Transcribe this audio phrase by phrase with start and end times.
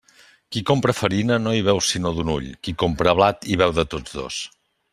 [0.55, 3.87] Qui compra farina no hi veu sinó d'un ull; qui compra blat hi veu de
[3.95, 4.41] tots dos.